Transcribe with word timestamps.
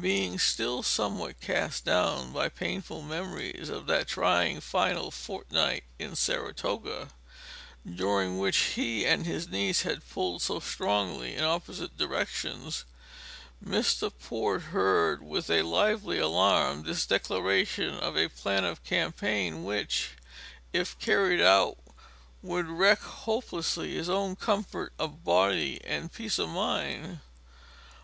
Being 0.00 0.40
still 0.40 0.82
somewhat 0.82 1.40
cast 1.40 1.84
down 1.84 2.32
by 2.32 2.48
painful 2.48 3.02
memories 3.02 3.68
of 3.68 3.86
that 3.86 4.08
trying 4.08 4.60
final 4.60 5.12
fortnight 5.12 5.84
in 5.96 6.16
Saratoga, 6.16 7.10
during 7.88 8.36
which 8.36 8.56
he 8.74 9.04
and 9.06 9.24
his 9.24 9.46
niece 9.48 9.82
had 9.82 10.08
pulled 10.10 10.42
so 10.42 10.58
strongly 10.58 11.36
in 11.36 11.44
opposite 11.44 11.96
directions, 11.96 12.84
Mr. 13.64 14.10
Port 14.18 14.62
heard 14.74 15.22
with 15.22 15.48
a 15.48 15.62
lively 15.62 16.18
alarm 16.18 16.82
this 16.82 17.06
declaration 17.06 17.94
of 17.94 18.16
a 18.16 18.28
plan 18.28 18.64
of 18.64 18.82
campaign 18.82 19.62
which, 19.62 20.16
if 20.72 20.98
carried 20.98 21.40
out, 21.40 21.78
would 22.42 22.66
wreck 22.66 22.98
hopelessly 23.00 23.94
his 23.94 24.08
own 24.08 24.34
comfort 24.34 24.92
of 24.98 25.22
body 25.22 25.80
and 25.84 26.12
peace 26.12 26.40
of 26.40 26.48
mind. 26.48 27.20